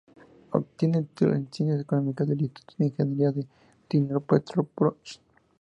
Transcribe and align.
Obtiene 0.53 0.97
el 0.97 1.05
título 1.09 1.35
en 1.35 1.53
ciencias 1.53 1.79
económicas 1.81 2.27
del 2.27 2.41
Instituto 2.41 2.73
de 2.75 2.85
Ingeniería 2.87 3.31
de 3.31 3.45
Dnipropetrovsk. 3.87 5.21